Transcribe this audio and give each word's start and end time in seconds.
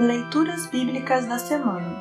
Leituras 0.00 0.66
Bíblicas 0.70 1.26
da 1.26 1.38
Semana 1.38 1.94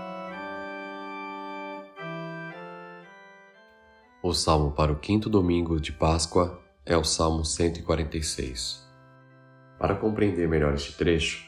O 4.24 4.34
salmo 4.34 4.72
para 4.72 4.90
o 4.90 4.96
quinto 4.96 5.30
domingo 5.30 5.82
de 5.82 5.92
Páscoa 5.92 6.64
é 6.86 6.96
o 6.96 7.04
Salmo 7.04 7.44
146. 7.44 8.88
Para 9.78 9.98
compreender 9.98 10.48
melhor 10.48 10.76
este 10.76 10.94
trecho, 10.94 11.46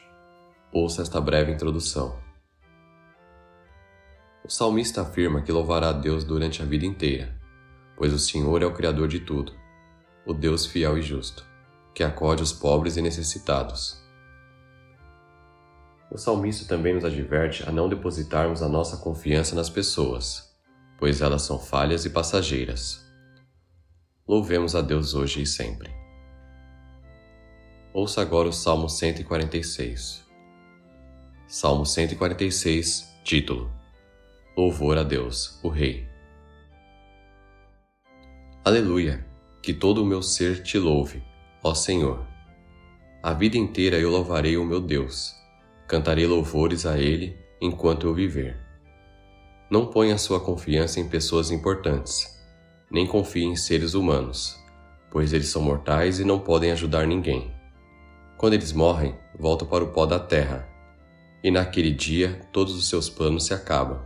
ouça 0.70 1.00
esta 1.00 1.18
breve 1.22 1.52
introdução. 1.52 2.20
O 4.44 4.50
salmista 4.50 5.00
afirma 5.00 5.40
que 5.40 5.50
louvará 5.50 5.88
a 5.88 5.94
Deus 5.94 6.22
durante 6.22 6.60
a 6.60 6.66
vida 6.66 6.84
inteira, 6.84 7.34
pois 7.96 8.12
o 8.12 8.18
Senhor 8.18 8.60
é 8.60 8.66
o 8.66 8.74
Criador 8.74 9.08
de 9.08 9.20
tudo, 9.20 9.54
o 10.26 10.34
Deus 10.34 10.66
fiel 10.66 10.98
e 10.98 11.02
justo, 11.02 11.46
que 11.94 12.04
acode 12.04 12.42
os 12.42 12.52
pobres 12.52 12.98
e 12.98 13.00
necessitados 13.00 14.01
o 16.12 16.18
salmista 16.18 16.66
também 16.66 16.94
nos 16.94 17.06
adverte 17.06 17.66
a 17.66 17.72
não 17.72 17.88
depositarmos 17.88 18.62
a 18.62 18.68
nossa 18.68 18.98
confiança 18.98 19.56
nas 19.56 19.70
pessoas, 19.70 20.54
pois 20.98 21.22
elas 21.22 21.40
são 21.40 21.58
falhas 21.58 22.04
e 22.04 22.10
passageiras. 22.10 23.02
Louvemos 24.28 24.76
a 24.76 24.82
Deus 24.82 25.14
hoje 25.14 25.40
e 25.40 25.46
sempre. 25.46 25.90
Ouça 27.94 28.20
agora 28.20 28.46
o 28.46 28.52
Salmo 28.52 28.90
146. 28.90 30.22
Salmo 31.46 31.86
146, 31.86 33.08
título: 33.24 33.72
Louvor 34.54 34.98
a 34.98 35.02
Deus, 35.02 35.58
o 35.62 35.70
Rei. 35.70 36.06
Aleluia! 38.62 39.26
Que 39.62 39.72
todo 39.72 40.02
o 40.02 40.06
meu 40.06 40.22
ser 40.22 40.62
te 40.62 40.78
louve, 40.78 41.22
ó 41.62 41.72
Senhor. 41.72 42.26
A 43.22 43.32
vida 43.32 43.56
inteira 43.56 43.96
eu 43.96 44.10
louvarei 44.10 44.58
o 44.58 44.64
meu 44.64 44.80
Deus 44.80 45.41
Cantarei 45.92 46.26
louvores 46.26 46.86
a 46.86 46.98
Ele 46.98 47.36
enquanto 47.60 48.06
eu 48.06 48.14
viver. 48.14 48.58
Não 49.70 49.84
ponha 49.84 50.16
sua 50.16 50.40
confiança 50.40 50.98
em 50.98 51.06
pessoas 51.06 51.50
importantes, 51.50 52.34
nem 52.90 53.06
confie 53.06 53.44
em 53.44 53.54
seres 53.54 53.92
humanos, 53.92 54.58
pois 55.10 55.34
eles 55.34 55.48
são 55.48 55.60
mortais 55.60 56.18
e 56.18 56.24
não 56.24 56.38
podem 56.38 56.72
ajudar 56.72 57.06
ninguém. 57.06 57.54
Quando 58.38 58.54
eles 58.54 58.72
morrem, 58.72 59.14
voltam 59.38 59.68
para 59.68 59.84
o 59.84 59.88
pó 59.88 60.06
da 60.06 60.18
terra, 60.18 60.66
e 61.44 61.50
naquele 61.50 61.90
dia 61.90 62.40
todos 62.50 62.74
os 62.74 62.88
seus 62.88 63.10
planos 63.10 63.44
se 63.44 63.52
acabam. 63.52 64.00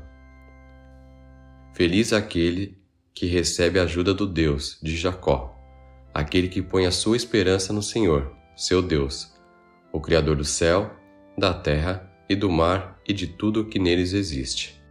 Feliz 1.72 2.12
aquele 2.12 2.82
que 3.14 3.26
recebe 3.26 3.78
a 3.78 3.84
ajuda 3.84 4.12
do 4.12 4.26
Deus 4.26 4.76
de 4.82 4.96
Jacó, 4.96 5.56
aquele 6.12 6.48
que 6.48 6.60
põe 6.60 6.84
a 6.84 6.90
sua 6.90 7.16
esperança 7.16 7.72
no 7.72 7.80
Senhor, 7.80 8.34
seu 8.56 8.82
Deus, 8.82 9.32
o 9.92 10.00
Criador 10.00 10.34
do 10.34 10.44
céu 10.44 11.05
da 11.36 11.52
terra 11.52 12.10
e 12.28 12.34
do 12.34 12.50
mar 12.50 12.98
e 13.06 13.12
de 13.12 13.26
tudo 13.26 13.60
o 13.60 13.64
que 13.66 13.78
neles 13.78 14.12
existe. 14.12 14.82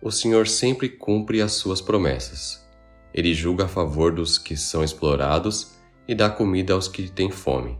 O 0.00 0.10
Senhor 0.10 0.46
sempre 0.46 0.88
cumpre 0.88 1.42
as 1.42 1.52
suas 1.52 1.80
promessas. 1.80 2.64
Ele 3.12 3.34
julga 3.34 3.64
a 3.64 3.68
favor 3.68 4.12
dos 4.12 4.38
que 4.38 4.56
são 4.56 4.84
explorados 4.84 5.72
e 6.06 6.14
dá 6.14 6.30
comida 6.30 6.74
aos 6.74 6.86
que 6.86 7.10
têm 7.10 7.30
fome. 7.30 7.76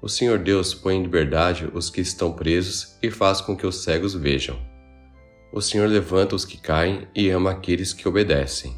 O 0.00 0.08
Senhor 0.08 0.38
Deus 0.38 0.72
põe 0.72 0.96
em 0.96 1.02
liberdade 1.02 1.70
os 1.74 1.90
que 1.90 2.00
estão 2.00 2.32
presos 2.32 2.96
e 3.02 3.10
faz 3.10 3.40
com 3.40 3.56
que 3.56 3.66
os 3.66 3.82
cegos 3.82 4.14
vejam. 4.14 4.58
O 5.52 5.60
Senhor 5.60 5.88
levanta 5.88 6.34
os 6.34 6.44
que 6.44 6.56
caem 6.56 7.06
e 7.14 7.28
ama 7.28 7.50
aqueles 7.50 7.92
que 7.92 8.08
obedecem. 8.08 8.76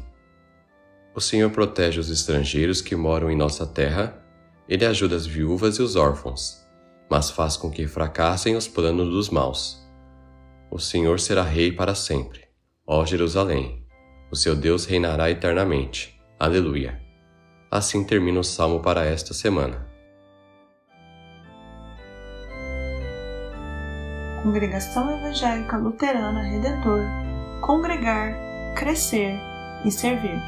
O 1.15 1.21
Senhor 1.21 1.49
protege 1.49 1.99
os 1.99 2.09
estrangeiros 2.09 2.81
que 2.81 2.95
moram 2.95 3.31
em 3.31 3.35
nossa 3.35 3.65
terra, 3.65 4.23
ele 4.69 4.85
ajuda 4.85 5.15
as 5.15 5.25
viúvas 5.25 5.77
e 5.77 5.81
os 5.81 5.95
órfãos 5.95 6.66
mas 7.09 7.29
faz 7.29 7.57
com 7.57 7.69
que 7.69 7.87
fracassem 7.87 8.55
os 8.55 8.67
planos 8.67 9.09
dos 9.09 9.29
maus. 9.29 9.85
O 10.69 10.79
Senhor 10.79 11.19
será 11.19 11.43
rei 11.43 11.71
para 11.71 11.95
sempre. 11.95 12.41
Ó 12.85 13.05
Jerusalém, 13.05 13.85
o 14.31 14.35
seu 14.35 14.55
Deus 14.55 14.85
reinará 14.85 15.29
eternamente. 15.29 16.19
Aleluia. 16.39 17.01
Assim 17.71 18.03
termina 18.03 18.39
o 18.39 18.43
salmo 18.43 18.81
para 18.81 19.05
esta 19.05 19.33
semana. 19.33 19.87
Congregação 24.43 25.09
Evangélica 25.17 25.77
Luterana 25.77 26.41
Redentor 26.43 27.01
Congregar, 27.61 28.33
Crescer 28.75 29.37
e 29.83 29.91
Servir. 29.91 30.39